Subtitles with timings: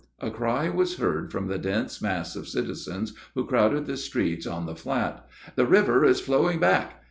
[0.19, 4.65] A cry was heard from the dense mass of citizens who crowded the streets on
[4.65, 6.99] the flat, "The river is flowing back!"